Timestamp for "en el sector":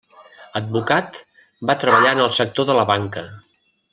2.19-2.69